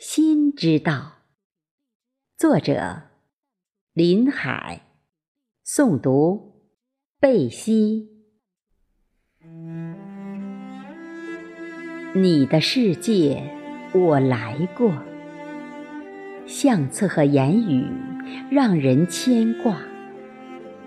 [0.00, 1.24] 心之道。
[2.36, 3.02] 作者：
[3.94, 4.82] 林海，
[5.66, 6.70] 诵读：
[7.18, 8.08] 贝西。
[12.14, 13.42] 你的世界，
[13.92, 15.02] 我来过。
[16.46, 17.84] 相册和言语
[18.52, 19.80] 让人牵挂，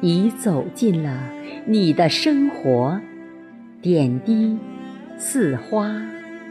[0.00, 1.30] 已走进了
[1.66, 2.98] 你的生活，
[3.82, 4.58] 点滴
[5.18, 5.92] 似花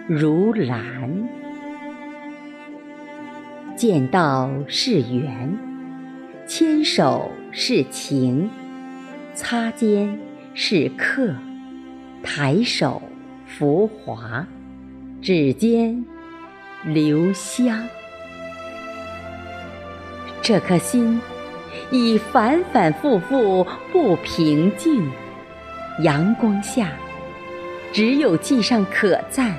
[0.08, 1.43] 如兰。
[3.76, 5.58] 见到是缘，
[6.48, 8.50] 牵手是情，
[9.34, 10.20] 擦肩
[10.54, 11.34] 是客，
[12.22, 13.02] 抬手
[13.46, 14.46] 浮华，
[15.22, 16.06] 指尖
[16.86, 17.88] 留香。
[20.42, 21.20] 这颗心
[21.90, 25.10] 已反反复复不平静，
[26.04, 26.92] 阳光下
[27.92, 29.56] 只有记上可赞，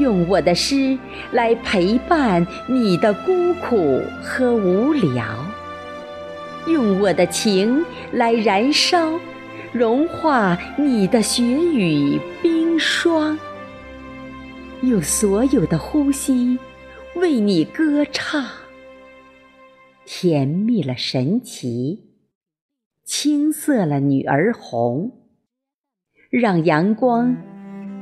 [0.00, 0.98] 用我的诗
[1.30, 5.24] 来陪伴你的孤苦和无聊，
[6.66, 9.20] 用我的情来燃烧，
[9.72, 13.38] 融化你的雪雨冰霜，
[14.82, 16.58] 用所有的呼吸
[17.16, 18.44] 为你歌唱。
[20.06, 22.00] 甜蜜了神奇，
[23.04, 25.12] 青涩了女儿红，
[26.30, 27.36] 让阳光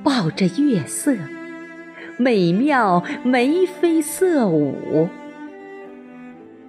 [0.03, 1.17] 抱着月色，
[2.19, 5.08] 美妙眉飞色舞。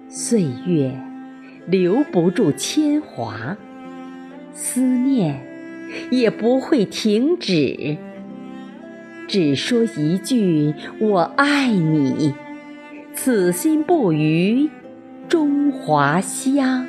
[0.08, 0.92] 岁月
[1.66, 3.56] 留不住铅华，
[4.52, 5.40] 思念
[6.10, 7.96] 也不会停止。
[9.26, 12.32] 只说一句我爱你，
[13.12, 14.70] 此心不渝。
[15.28, 16.86] 中华香。